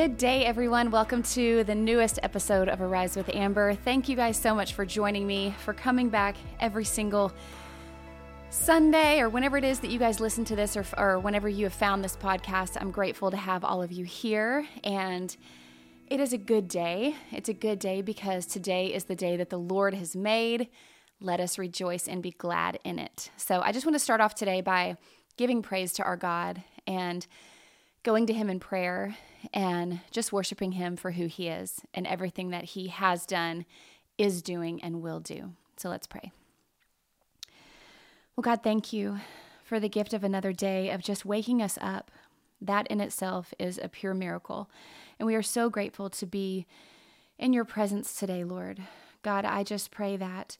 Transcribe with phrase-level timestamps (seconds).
[0.00, 0.90] Good day, everyone.
[0.90, 3.74] Welcome to the newest episode of Arise with Amber.
[3.74, 7.30] Thank you guys so much for joining me, for coming back every single
[8.48, 11.66] Sunday or whenever it is that you guys listen to this or, or whenever you
[11.66, 12.78] have found this podcast.
[12.80, 14.66] I'm grateful to have all of you here.
[14.84, 15.36] And
[16.06, 17.14] it is a good day.
[17.30, 20.68] It's a good day because today is the day that the Lord has made.
[21.20, 23.30] Let us rejoice and be glad in it.
[23.36, 24.96] So I just want to start off today by
[25.36, 27.26] giving praise to our God and
[28.02, 29.16] going to Him in prayer
[29.52, 33.66] and just worshiping Him for who He is and everything that He has done,
[34.18, 35.52] is doing, and will do.
[35.76, 36.30] So let's pray.
[38.36, 39.18] Well, God, thank you
[39.64, 42.10] for the gift of another day of just waking us up.
[42.60, 44.70] That in itself is a pure miracle.
[45.18, 46.66] And we are so grateful to be
[47.38, 48.80] in your presence today, Lord.
[49.22, 50.58] God, I just pray that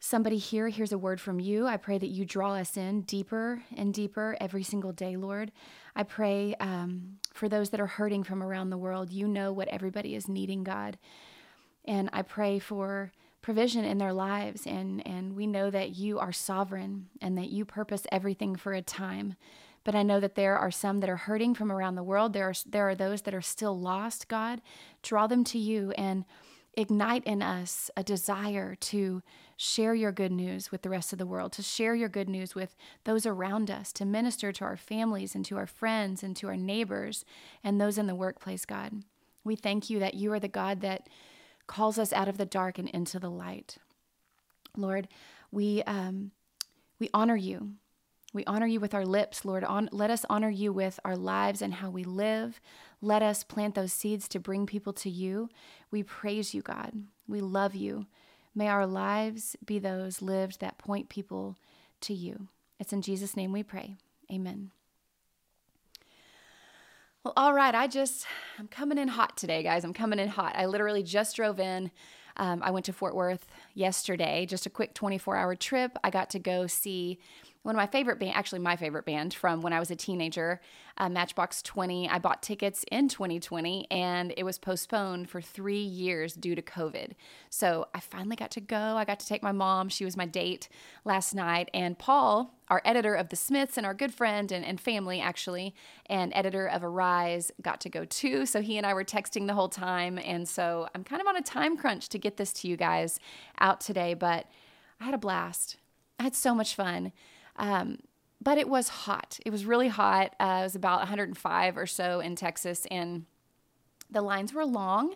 [0.00, 1.66] somebody here hears a word from you.
[1.66, 5.52] I pray that you draw us in deeper and deeper every single day, Lord.
[5.96, 9.10] I pray um, for those that are hurting from around the world.
[9.10, 10.98] You know what everybody is needing, God.
[11.84, 14.66] And I pray for provision in their lives.
[14.66, 18.82] And, and we know that you are sovereign and that you purpose everything for a
[18.82, 19.34] time.
[19.84, 22.34] But I know that there are some that are hurting from around the world.
[22.34, 24.60] There are, there are those that are still lost, God.
[25.02, 26.24] Draw them to you and
[26.74, 29.22] ignite in us a desire to
[29.56, 32.54] share your good news with the rest of the world, to share your good news
[32.54, 36.46] with those around us, to minister to our families and to our friends and to
[36.46, 37.24] our neighbors
[37.64, 39.02] and those in the workplace, God.
[39.42, 41.08] We thank you that you are the God that
[41.66, 43.78] calls us out of the dark and into the light.
[44.76, 45.08] Lord,
[45.50, 46.30] we um,
[47.00, 47.72] we honor you.
[48.34, 49.64] We honor you with our lips, Lord.
[49.64, 52.60] On, let us honor you with our lives and how we live.
[53.00, 55.48] Let us plant those seeds to bring people to you.
[55.90, 56.92] We praise you, God.
[57.26, 58.06] We love you.
[58.54, 61.56] May our lives be those lived that point people
[62.02, 62.48] to you.
[62.78, 63.96] It's in Jesus' name we pray.
[64.30, 64.72] Amen.
[67.24, 67.74] Well, all right.
[67.74, 68.26] I just,
[68.58, 69.84] I'm coming in hot today, guys.
[69.84, 70.54] I'm coming in hot.
[70.54, 71.90] I literally just drove in.
[72.36, 75.98] Um, I went to Fort Worth yesterday, just a quick 24 hour trip.
[76.04, 77.18] I got to go see
[77.68, 80.58] one of my favorite band, actually my favorite band from when I was a teenager,
[80.96, 82.08] uh, Matchbox 20.
[82.08, 87.10] I bought tickets in 2020 and it was postponed for three years due to COVID.
[87.50, 88.96] So I finally got to go.
[88.96, 89.90] I got to take my mom.
[89.90, 90.70] She was my date
[91.04, 91.68] last night.
[91.74, 95.74] And Paul, our editor of The Smiths and our good friend and, and family, actually,
[96.06, 98.46] and editor of Arise, got to go too.
[98.46, 100.18] So he and I were texting the whole time.
[100.18, 103.20] And so I'm kind of on a time crunch to get this to you guys
[103.60, 104.46] out today, but
[105.02, 105.76] I had a blast.
[106.18, 107.12] I had so much fun.
[107.58, 107.98] Um,
[108.42, 109.38] but it was hot.
[109.44, 110.34] It was really hot.
[110.38, 113.26] Uh, it was about 105 or so in Texas, and
[114.10, 115.14] the lines were long.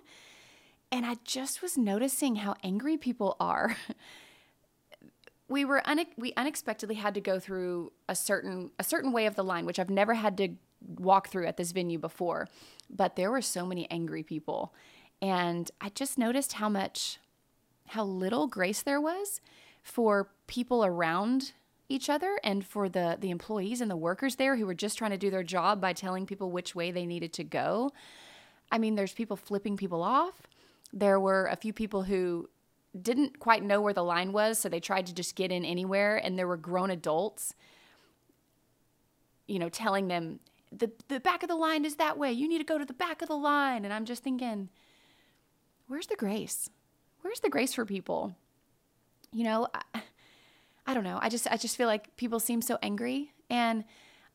[0.91, 3.77] And I just was noticing how angry people are.
[5.49, 9.37] we were une- we unexpectedly had to go through a certain a certain way of
[9.37, 10.49] the line, which I've never had to
[10.99, 12.49] walk through at this venue before.
[12.91, 14.75] But there were so many angry people,
[15.21, 17.19] and I just noticed how much
[17.89, 19.41] how little grace there was
[19.83, 21.53] for people around
[21.89, 25.11] each other and for the the employees and the workers there who were just trying
[25.11, 27.93] to do their job by telling people which way they needed to go.
[28.71, 30.35] I mean, there's people flipping people off.
[30.93, 32.49] There were a few people who
[33.01, 36.17] didn't quite know where the line was, so they tried to just get in anywhere
[36.17, 37.55] and there were grown adults
[39.47, 42.33] you know telling them the the back of the line is that way.
[42.33, 44.71] You need to go to the back of the line and I'm just thinking
[45.87, 46.71] where's the grace?
[47.21, 48.35] Where's the grace for people?
[49.33, 50.03] You know, I,
[50.87, 51.19] I don't know.
[51.21, 53.85] I just I just feel like people seem so angry and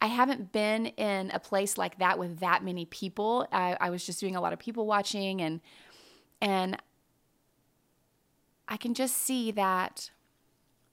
[0.02, 3.48] I haven't been in a place like that with that many people.
[3.52, 5.60] I, I was just doing a lot of people watching and
[6.42, 6.78] and
[8.68, 10.12] I can just see that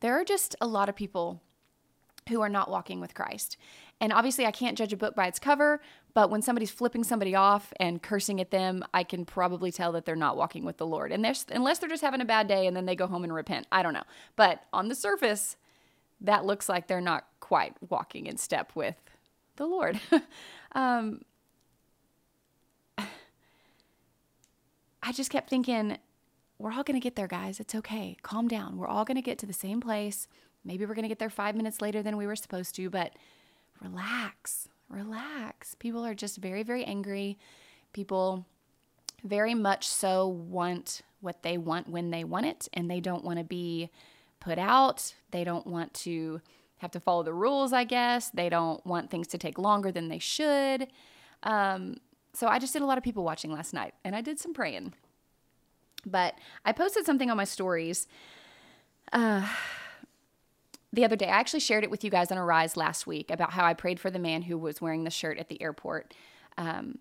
[0.01, 1.41] there are just a lot of people
[2.29, 3.57] who are not walking with Christ.
[4.01, 5.81] And obviously, I can't judge a book by its cover,
[6.15, 10.05] but when somebody's flipping somebody off and cursing at them, I can probably tell that
[10.05, 11.13] they're not walking with the Lord.
[11.13, 13.67] And unless they're just having a bad day and then they go home and repent.
[13.71, 14.05] I don't know.
[14.37, 15.57] But on the surface,
[16.21, 18.97] that looks like they're not quite walking in step with
[19.57, 20.01] the Lord.
[20.73, 21.23] um,
[25.03, 25.99] I just kept thinking,
[26.59, 27.61] we're all going to get there, guys.
[27.61, 28.17] It's okay.
[28.23, 28.79] Calm down.
[28.79, 30.27] We're all going to get to the same place.
[30.65, 33.13] Maybe we're going to get there five minutes later than we were supposed to, but
[33.83, 35.75] relax, relax.
[35.75, 37.39] People are just very, very angry.
[37.93, 38.47] People
[39.23, 43.39] very much so want what they want when they want it, and they don't want
[43.39, 43.91] to be
[44.41, 45.15] put out.
[45.31, 46.41] They don't want to
[46.79, 48.31] have to follow the rules, I guess.
[48.31, 50.89] They don't want things to take longer than they should.
[51.43, 51.97] Um,
[52.35, 54.53] so I just did a lot of people watching last night, and I did some
[54.53, 54.93] praying.
[56.05, 56.35] But
[56.65, 58.07] I posted something on my stories.
[59.13, 59.47] Uh,
[60.95, 61.27] the other day.
[61.27, 63.99] I actually shared it with you guys on Arise last week about how I prayed
[63.99, 66.15] for the man who was wearing the shirt at the airport.
[66.57, 66.99] Um,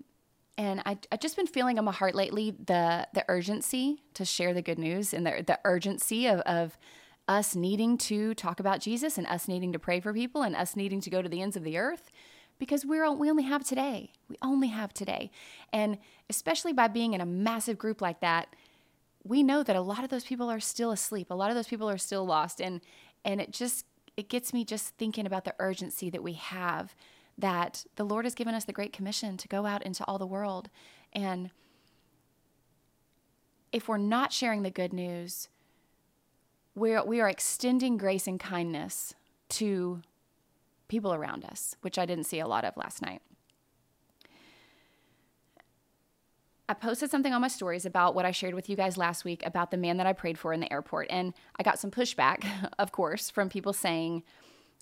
[0.58, 4.54] and I, I've just been feeling on my heart lately the the urgency to share
[4.54, 6.78] the good news and the, the urgency of, of
[7.28, 10.76] us needing to talk about Jesus and us needing to pray for people and us
[10.76, 12.12] needing to go to the ends of the earth
[12.60, 14.12] because we're we only have today.
[14.30, 15.32] We only have today.
[15.72, 15.98] And
[16.30, 18.56] especially by being in a massive group like that,
[19.24, 21.32] we know that a lot of those people are still asleep.
[21.32, 22.82] A lot of those people are still lost and
[23.26, 23.86] and it just
[24.16, 26.96] it gets me just thinking about the urgency that we have
[27.38, 30.28] that the Lord has given us the great commission to go out into all the
[30.28, 30.70] world
[31.14, 31.50] and
[33.74, 35.50] if we're not sharing the good news,
[36.76, 39.16] we're, we are extending grace and kindness
[39.50, 40.02] to
[40.88, 43.22] people around us, which I didn't see a lot of last night.
[46.70, 49.46] I posted something on my stories about what I shared with you guys last week
[49.46, 51.08] about the man that I prayed for in the airport.
[51.10, 52.46] And I got some pushback,
[52.80, 54.24] of course, from people saying,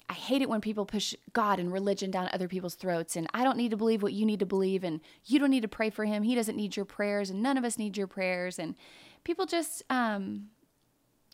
[0.10, 3.16] I hate it when people push God and religion down other people's throats.
[3.16, 4.84] And I don't need to believe what you need to believe.
[4.84, 6.24] And you don't need to pray for him.
[6.24, 7.30] He doesn't need your prayers.
[7.30, 8.60] And none of us need your prayers.
[8.60, 8.76] And
[9.24, 10.50] people just, um,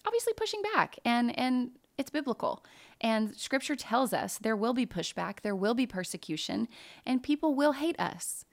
[0.07, 2.63] obviously pushing back and and it's biblical.
[3.01, 6.67] And scripture tells us there will be pushback, there will be persecution,
[7.05, 8.45] and people will hate us.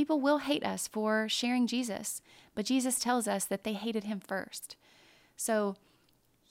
[0.00, 2.22] People will hate us for sharing Jesus,
[2.54, 4.76] but Jesus tells us that they hated him first.
[5.36, 5.76] So,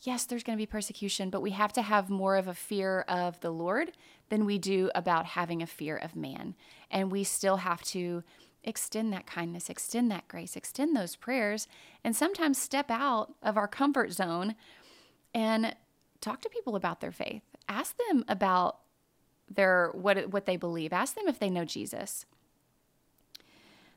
[0.04, 3.02] yes, there's going to be persecution, but we have to have more of a fear
[3.08, 3.94] of the Lord
[4.30, 6.54] than we do about having a fear of man.
[6.92, 8.24] And we still have to
[8.64, 11.68] extend that kindness, extend that grace, extend those prayers,
[12.04, 14.54] and sometimes step out of our comfort zone
[15.34, 15.76] and
[16.22, 17.42] talk to people about their faith.
[17.68, 18.78] Ask them about
[19.50, 20.94] their what what they believe.
[20.94, 22.28] Ask them if they know Jesus.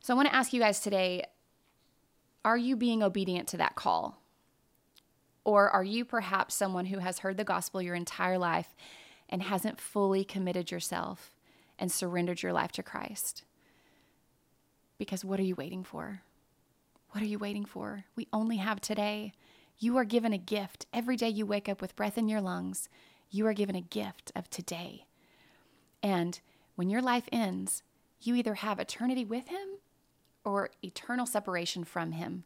[0.03, 1.23] So I want to ask you guys today,
[2.45, 4.21] are you being obedient to that call?
[5.45, 8.75] Or are you perhaps someone who has heard the gospel your entire life
[9.29, 11.31] and hasn't fully committed yourself
[11.79, 13.45] and surrendered your life to Christ?
[14.99, 16.23] Because what are you waiting for?
[17.11, 18.05] What are you waiting for?
[18.17, 19.33] We only have today.
[19.79, 20.87] You are given a gift.
[20.93, 22.89] Every day you wake up with breath in your lungs,
[23.31, 25.07] you are given a gift of today.
[26.03, 26.41] And
[26.75, 27.85] when your life ends,
[28.21, 29.79] you either have eternity with Him
[30.45, 32.45] or eternal separation from Him.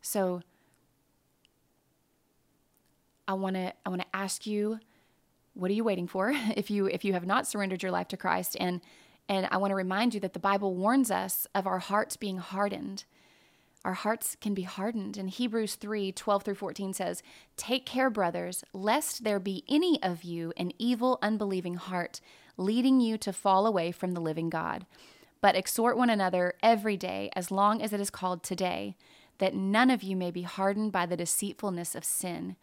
[0.00, 0.42] So
[3.26, 4.80] I want to I want to ask you
[5.54, 8.16] what are you waiting for if you if you have not surrendered your life to
[8.16, 8.80] Christ and
[9.28, 12.38] and I want to remind you that the Bible warns us of our hearts being
[12.38, 13.04] hardened.
[13.84, 15.16] Our hearts can be hardened.
[15.16, 17.22] And Hebrews 3 12 through 14 says,
[17.56, 22.20] Take care, brothers, lest there be any of you an evil, unbelieving heart,
[22.56, 24.86] leading you to fall away from the living God.
[25.40, 28.96] But exhort one another every day, as long as it is called today,
[29.38, 32.56] that none of you may be hardened by the deceitfulness of sin.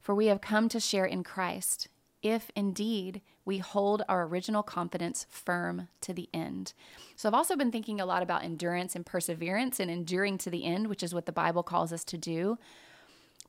[0.00, 1.88] For we have come to share in Christ
[2.22, 6.72] if indeed we hold our original confidence firm to the end.
[7.16, 10.64] So, I've also been thinking a lot about endurance and perseverance and enduring to the
[10.64, 12.58] end, which is what the Bible calls us to do,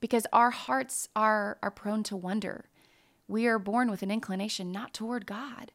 [0.02, 2.66] because our hearts are, are prone to wonder.
[3.30, 5.72] We are born with an inclination not toward God.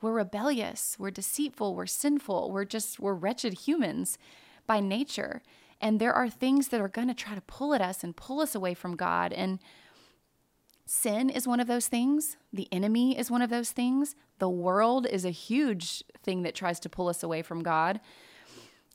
[0.00, 4.18] We're rebellious, we're deceitful, we're sinful, we're just, we're wretched humans
[4.66, 5.42] by nature.
[5.80, 8.40] And there are things that are going to try to pull at us and pull
[8.40, 9.32] us away from God.
[9.32, 9.60] And
[10.86, 12.36] Sin is one of those things.
[12.52, 14.14] The enemy is one of those things.
[14.38, 18.00] The world is a huge thing that tries to pull us away from God.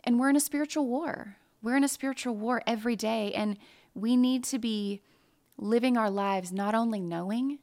[0.04, 1.38] And we're in a spiritual war.
[1.64, 3.34] We're in a spiritual war every day.
[3.34, 3.58] And
[3.96, 5.02] we need to be
[5.58, 7.60] living our lives not only knowing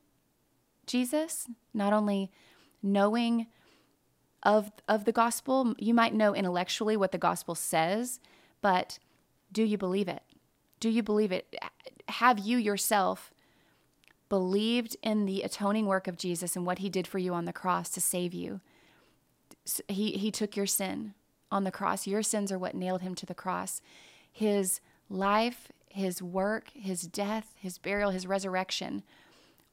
[0.87, 2.33] Jesus, not only
[2.87, 3.47] knowing
[4.43, 5.75] of, of the gospel.
[5.79, 8.21] You might know intellectually what the gospel says,
[8.63, 8.99] but
[9.53, 10.23] do you believe it?
[10.81, 11.57] Do you believe it?
[12.09, 13.33] Have you yourself
[14.29, 17.53] believed in the atoning work of Jesus and what he did for you on the
[17.53, 18.61] cross to save you.
[19.89, 21.15] He, he took your sin
[21.51, 22.07] on the cross.
[22.07, 23.81] Your sins are what nailed him to the cross.
[24.31, 29.03] His life, his work, his death, his burial, his resurrection,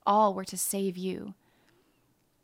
[0.05, 1.33] all were to save you.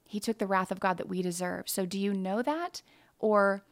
[0.09, 1.69] He took the wrath of God that we deserve.
[1.69, 2.81] So, do you know that?
[3.19, 3.63] Or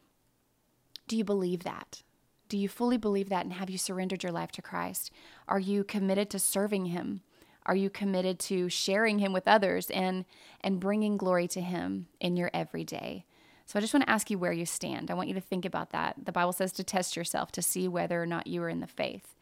[1.08, 2.02] do you believe that?
[2.48, 3.44] Do you fully believe that?
[3.44, 5.10] And have you surrendered your life to Christ?
[5.48, 7.22] Are you committed to serving Him?
[7.68, 10.24] Are you committed to sharing him with others and
[10.62, 13.26] and bringing glory to him in your everyday?
[13.66, 15.10] So I just want to ask you where you stand.
[15.10, 16.16] I want you to think about that.
[16.24, 18.86] The Bible says to test yourself to see whether or not you are in the
[18.86, 19.34] faith.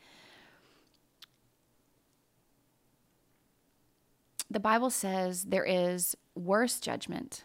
[4.50, 7.45] The Bible says there is worse judgment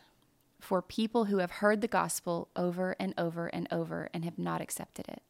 [0.60, 4.62] for people who have heard the gospel over and over and over and have not
[4.62, 5.24] accepted it.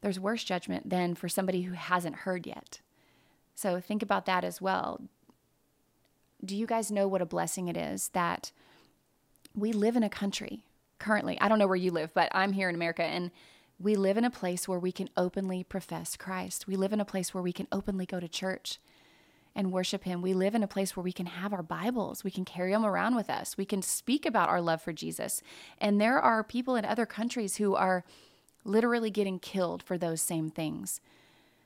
[0.00, 2.80] There's worse judgment than for somebody who hasn't heard yet.
[3.54, 5.00] So think about that as well.
[6.42, 8.52] Do you guys know what a blessing it is that
[9.54, 10.62] we live in a country
[10.98, 11.40] currently.
[11.40, 13.30] I don't know where you live, but I'm here in America and
[13.80, 16.66] we live in a place where we can openly profess Christ.
[16.66, 18.78] We live in a place where we can openly go to church
[19.54, 20.22] and worship Him.
[20.22, 22.84] We live in a place where we can have our Bibles, we can carry them
[22.84, 25.42] around with us, we can speak about our love for Jesus.
[25.78, 28.04] And there are people in other countries who are
[28.64, 31.00] literally getting killed for those same things.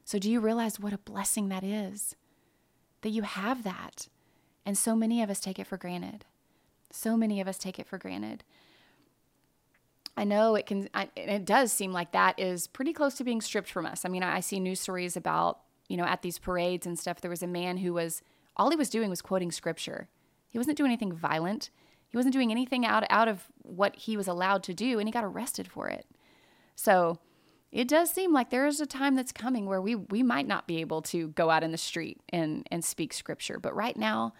[0.04, 2.14] So, do you realize what a blessing that is?
[3.02, 4.08] That you have that.
[4.66, 6.24] And so many of us take it for granted.
[6.90, 8.44] So many of us take it for granted.
[10.16, 13.40] I know it can, I, it does seem like that is pretty close to being
[13.40, 14.04] stripped from us.
[14.04, 17.20] I mean, I, I see news stories about, you know, at these parades and stuff,
[17.20, 18.22] there was a man who was,
[18.56, 20.08] all he was doing was quoting scripture.
[20.48, 21.70] He wasn't doing anything violent.
[22.08, 25.12] He wasn't doing anything out, out of what he was allowed to do, and he
[25.12, 26.06] got arrested for it.
[26.76, 27.18] So
[27.72, 30.68] it does seem like there is a time that's coming where we, we might not
[30.68, 33.58] be able to go out in the street and, and speak scripture.
[33.58, 34.32] But right now,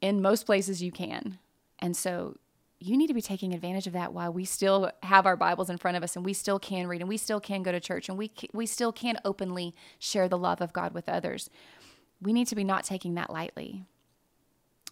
[0.00, 1.38] in most places, you can.
[1.80, 2.36] And so
[2.84, 5.78] you need to be taking advantage of that while we still have our Bibles in
[5.78, 8.10] front of us and we still can read and we still can go to church
[8.10, 11.48] and we we still can openly share the love of God with others.
[12.20, 13.86] We need to be not taking that lightly.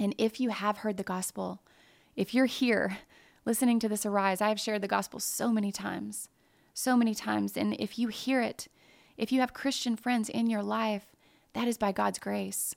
[0.00, 1.60] And if you have heard the gospel,
[2.16, 2.96] if you're here
[3.44, 6.30] listening to this arise, I have shared the gospel so many times.
[6.72, 8.68] So many times and if you hear it,
[9.18, 11.14] if you have Christian friends in your life,
[11.52, 12.74] that is by God's grace.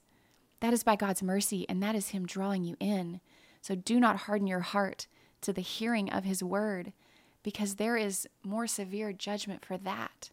[0.60, 3.22] That is by God's mercy and that is him drawing you in.
[3.66, 5.08] So do not harden your heart
[5.42, 6.94] to the hearing of his word,
[7.42, 10.30] because there is more severe judgment for that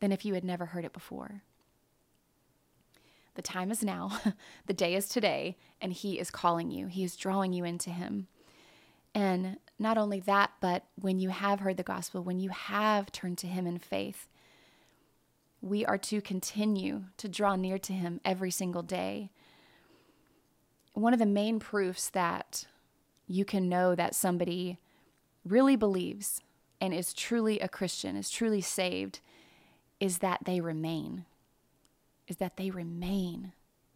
[0.00, 1.42] than if you had never heard it before.
[3.34, 4.18] The time is now,
[4.66, 6.86] the day is today, and he is calling you.
[6.86, 8.28] He is drawing you into him.
[9.14, 13.36] And not only that, but when you have heard the gospel, when you have turned
[13.38, 14.26] to him in faith,
[15.60, 19.32] we are to continue to draw near to him every single day
[20.94, 22.66] one of the main proofs that
[23.26, 24.78] you can know that somebody
[25.44, 26.40] really believes
[26.80, 29.20] and is truly a Christian, is truly saved,
[30.00, 31.24] is that they remain.
[32.26, 33.52] Is that they remain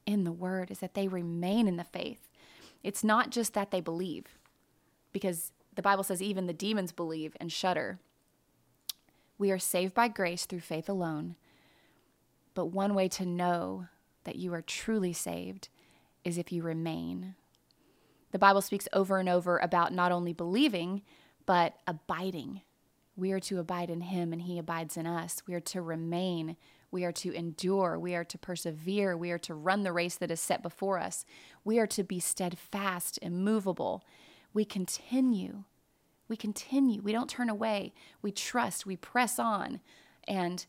[0.07, 2.29] in the word, is that they remain in the faith.
[2.83, 4.39] It's not just that they believe,
[5.13, 7.99] because the Bible says even the demons believe and shudder.
[9.39, 11.37] We are saved by grace through faith alone.
[12.55, 13.87] But one way to know
[14.25, 15.69] that you are truly saved
[16.25, 17.35] is if you remain.
[18.33, 21.03] The Bible speaks over and over about not only believing,
[21.47, 22.63] but abiding.
[23.17, 25.43] We are to abide in Him and He abides in us.
[25.47, 26.57] We are to remain.
[26.91, 27.99] We are to endure.
[27.99, 29.17] We are to persevere.
[29.17, 31.25] We are to run the race that is set before us.
[31.65, 34.05] We are to be steadfast, immovable.
[34.55, 35.65] We continue.
[36.29, 37.03] We continue.
[37.03, 37.93] We don't turn away.
[38.23, 38.87] We trust.
[38.87, 39.81] We press on.
[40.27, 40.65] And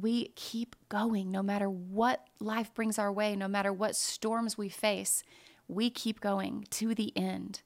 [0.00, 4.68] we keep going no matter what life brings our way, no matter what storms we
[4.68, 5.22] face.
[5.68, 7.62] We keep going to the end.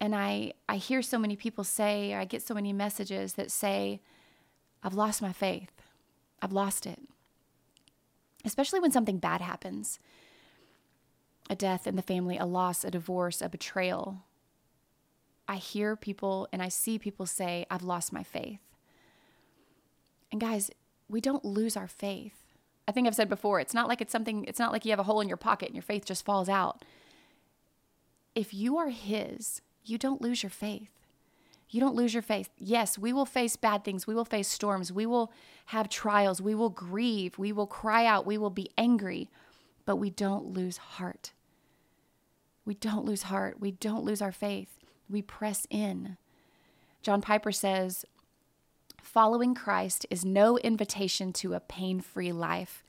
[0.00, 3.50] And I, I hear so many people say, or I get so many messages that
[3.50, 4.00] say,
[4.82, 5.72] I've lost my faith.
[6.40, 7.00] I've lost it.
[8.44, 9.98] Especially when something bad happens
[11.50, 14.24] a death in the family, a loss, a divorce, a betrayal.
[15.48, 18.60] I hear people and I see people say, I've lost my faith.
[20.30, 20.70] And guys,
[21.08, 22.34] we don't lose our faith.
[22.86, 24.98] I think I've said before, it's not like it's something, it's not like you have
[24.98, 26.84] a hole in your pocket and your faith just falls out.
[28.34, 30.90] If you are His, you don't lose your faith.
[31.70, 32.48] You don't lose your faith.
[32.56, 34.06] Yes, we will face bad things.
[34.06, 34.90] We will face storms.
[34.90, 35.30] We will
[35.66, 36.40] have trials.
[36.40, 37.38] We will grieve.
[37.38, 38.26] We will cry out.
[38.26, 39.28] We will be angry,
[39.84, 41.32] but we don't lose heart.
[42.64, 43.60] We don't lose heart.
[43.60, 44.78] We don't lose our faith.
[45.10, 46.16] We press in.
[47.02, 48.04] John Piper says,
[49.12, 52.84] Following Christ is no invitation to a pain free life,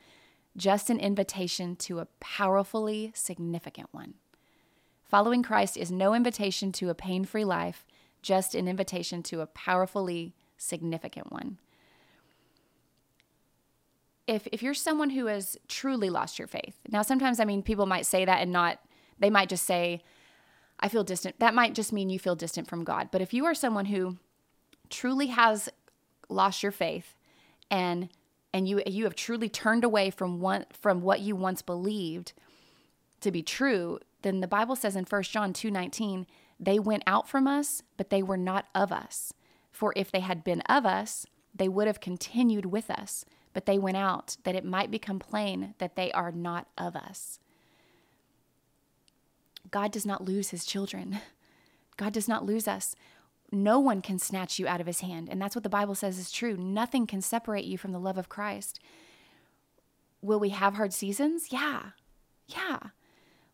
[0.58, 4.16] just an invitation to a powerfully significant one.
[5.06, 7.86] Following Christ is no invitation to a pain free life,
[8.22, 11.58] just an invitation to a powerfully significant one.
[14.28, 17.86] If, if you're someone who has truly lost your faith, now sometimes I mean, people
[17.86, 18.80] might say that and not,
[19.20, 20.04] they might just say,
[20.82, 21.40] I feel distant.
[21.40, 23.08] That might just mean you feel distant from God.
[23.10, 24.18] But if you are someone who
[24.90, 25.70] truly has
[26.30, 27.16] lost your faith
[27.70, 28.10] and
[28.54, 32.34] and you you have truly turned away from one from what you once believed
[33.22, 36.26] to be true, then the Bible says in 1 John 2:19,
[36.60, 39.34] they went out from us, but they were not of us.
[39.72, 43.80] For if they had been of us, they would have continued with us, but they
[43.80, 47.40] went out that it might become plain that they are not of us.
[49.72, 51.20] God does not lose his children.
[51.98, 52.96] God does not lose us
[53.52, 55.30] no one can snatch you out of his hand.
[55.30, 56.56] And that's what the Bible says is true.
[56.58, 58.80] Nothing can separate you from the love of Christ.
[60.22, 61.52] Will we have hard seasons?
[61.52, 61.92] Yeah.
[62.48, 62.80] Yeah.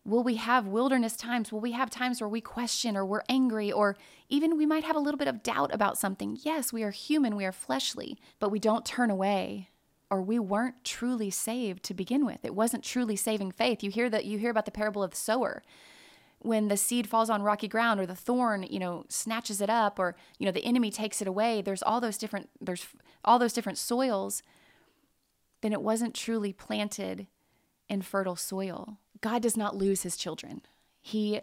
[0.03, 1.51] Will we have wilderness times?
[1.51, 3.97] Will we have times where we question or we're angry or
[4.29, 6.37] even we might have a little bit of doubt about something?
[6.43, 9.69] Yes, we are human, we are fleshly, but we don't turn away
[10.11, 12.45] or we weren't truly saved to begin with.
[12.45, 13.83] It wasn't truly saving faith.
[13.83, 15.63] You hear that you hear about the parable of the sower.
[16.45, 19.97] When the seed falls on rocky ground or the thorn, you know, snatches it up
[19.97, 22.85] or, you know, the enemy takes it away, there's all those different there's
[23.23, 24.43] all those different soils,
[25.61, 27.27] then it wasn't truly planted
[27.89, 28.97] in fertile soil.
[29.21, 30.61] God does not lose his children.
[31.01, 31.41] He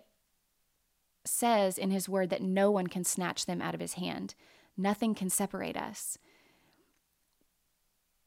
[1.25, 4.35] says in his word that no one can snatch them out of his hand.
[4.77, 6.19] Nothing can separate us.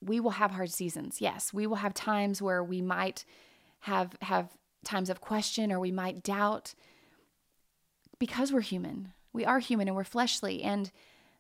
[0.02, 1.22] We will have hard seasons.
[1.22, 3.26] Yes, we will have times where we might
[3.82, 4.50] have have
[4.86, 6.74] times of question or we might doubt
[8.20, 9.14] because we're human.
[9.34, 10.92] We are human and we're fleshly and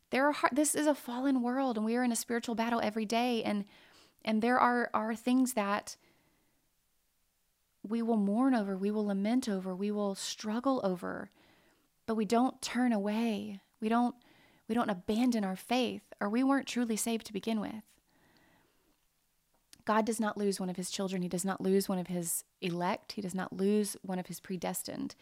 [0.09, 2.81] there are hard, this is a fallen world and we are in a spiritual battle
[2.83, 3.65] every day and
[4.23, 5.95] and there are are things that
[7.87, 11.29] we will mourn over, we will lament over, we will struggle over,
[12.05, 13.61] but we don't turn away.
[13.79, 14.15] We don't
[14.67, 17.83] we don't abandon our faith or we weren't truly saved to begin with.
[19.85, 21.21] God does not lose one of his children.
[21.21, 23.13] He does not lose one of his elect.
[23.13, 25.15] He does not lose one of his predestined.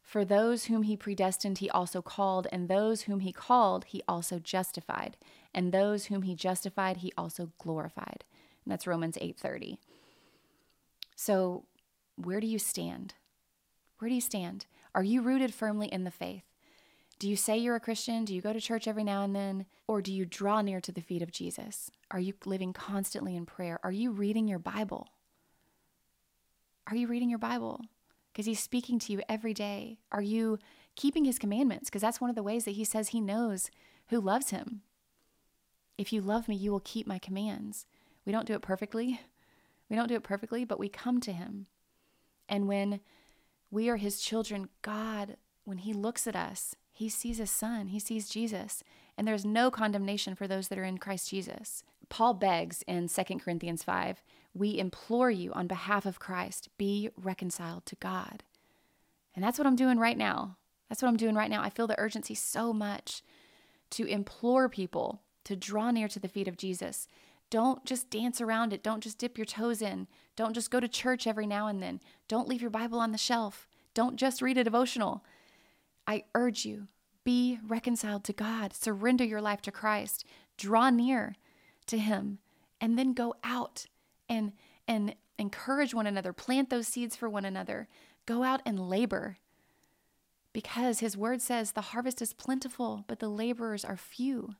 [0.00, 4.38] For those whom he predestined, he also called, and those whom he called, he also
[4.38, 5.16] justified,
[5.52, 8.24] and those whom he justified, he also glorified.
[8.64, 9.78] And that's Romans 8:30.
[11.16, 11.64] So
[12.14, 13.14] where do you stand?
[13.98, 14.66] Where do you stand?
[14.94, 16.44] Are you rooted firmly in the faith?
[17.18, 18.24] Do you say you're a Christian?
[18.24, 19.66] Do you go to church every now and then?
[19.88, 21.90] Or do you draw near to the feet of Jesus?
[22.10, 23.80] Are you living constantly in prayer?
[23.82, 25.08] Are you reading your Bible?
[26.88, 27.80] Are you reading your Bible?
[28.32, 29.98] Because he's speaking to you every day.
[30.12, 30.58] Are you
[30.94, 31.88] keeping his commandments?
[31.88, 33.70] Because that's one of the ways that he says he knows
[34.08, 34.82] who loves him.
[35.96, 37.86] If you love me, you will keep my commands.
[38.26, 39.20] We don't do it perfectly.
[39.88, 41.66] We don't do it perfectly, but we come to him.
[42.48, 43.00] And when
[43.70, 47.98] we are his children, God, when he looks at us, he sees his son, he
[47.98, 48.82] sees Jesus,
[49.16, 51.82] and there's no condemnation for those that are in Christ Jesus.
[52.08, 54.22] Paul begs in 2 Corinthians 5
[54.54, 58.44] We implore you on behalf of Christ, be reconciled to God.
[59.34, 60.56] And that's what I'm doing right now.
[60.88, 61.62] That's what I'm doing right now.
[61.62, 63.22] I feel the urgency so much
[63.90, 67.08] to implore people to draw near to the feet of Jesus,
[67.50, 68.82] don't just dance around it.
[68.82, 70.08] Don't just dip your toes in.
[70.34, 72.00] Don't just go to church every now and then.
[72.26, 73.68] Don't leave your Bible on the shelf.
[73.94, 75.24] Don't just read a devotional.
[76.06, 76.88] I urge you,
[77.24, 78.72] be reconciled to God.
[78.72, 80.24] Surrender your life to Christ.
[80.56, 81.36] Draw near
[81.86, 82.38] to him
[82.80, 83.86] and then go out
[84.28, 84.52] and
[84.86, 86.32] and encourage one another.
[86.32, 87.88] Plant those seeds for one another.
[88.26, 89.38] Go out and labor.
[90.52, 94.54] Because his word says the harvest is plentiful, but the laborers are few.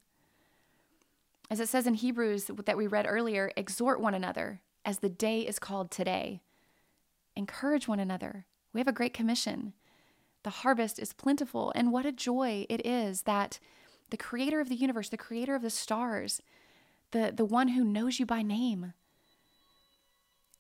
[1.49, 5.41] As it says in Hebrews that we read earlier, exhort one another as the day
[5.41, 6.43] is called today.
[7.37, 8.47] Encourage one another.
[8.73, 9.73] We have a great commission.
[10.47, 13.59] The harvest is plentiful, and what a joy it is that
[14.11, 16.41] the creator of the universe, the creator of the stars,
[17.11, 18.93] the, the one who knows you by name,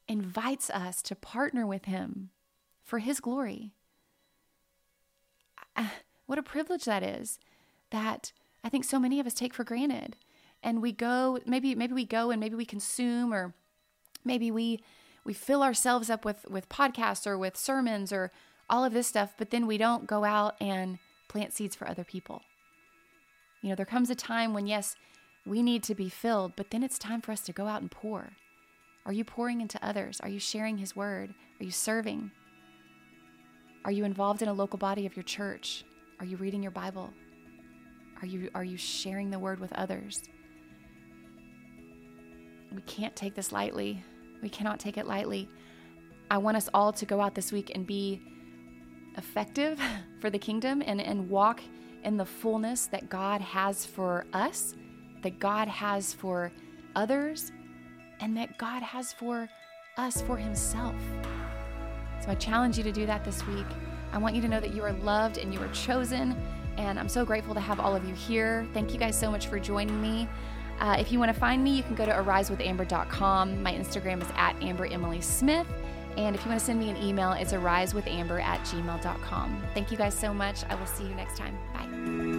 [0.09, 2.31] invites us to partner with him
[2.83, 3.75] for his glory.
[5.77, 5.92] Ah,
[6.27, 7.38] what a privilege that is
[7.90, 8.33] that
[8.64, 10.16] I think so many of us take for granted
[10.64, 13.55] and we go maybe maybe we go and maybe we consume or
[14.25, 14.83] maybe we
[15.25, 18.33] we fill ourselves up with with podcasts or with sermons or
[18.68, 20.98] all of this stuff but then we don't go out and
[21.29, 22.42] plant seeds for other people.
[23.62, 24.96] You know there comes a time when yes
[25.44, 27.90] we need to be filled but then it's time for us to go out and
[27.90, 28.31] pour.
[29.05, 30.20] Are you pouring into others?
[30.20, 31.33] Are you sharing his word?
[31.61, 32.33] Are you serving?
[33.85, 35.85] Are you involved in a local body of your church?
[36.18, 37.12] Are you reading your bible?
[38.20, 40.22] Are you are you sharing the word with others?
[42.74, 44.02] We can't take this lightly.
[44.42, 45.48] We cannot take it lightly.
[46.31, 48.20] I want us all to go out this week and be
[49.16, 49.81] effective
[50.20, 51.61] for the kingdom and, and walk
[52.05, 54.74] in the fullness that God has for us,
[55.22, 56.52] that God has for
[56.94, 57.52] others,
[58.20, 59.48] and that God has for
[59.96, 60.94] us for Himself.
[62.20, 63.66] So I challenge you to do that this week.
[64.12, 66.37] I want you to know that you are loved and you are chosen.
[66.76, 68.66] And I'm so grateful to have all of you here.
[68.72, 70.29] Thank you guys so much for joining me.
[70.79, 73.62] Uh, if you want to find me, you can go to arisewithamber.com.
[73.62, 75.66] My Instagram is at Amber Emily Smith.
[76.16, 79.62] And if you want to send me an email, it's arisewithamber at gmail.com.
[79.74, 80.64] Thank you guys so much.
[80.68, 81.59] I will see you next time.
[81.74, 82.36] Bye.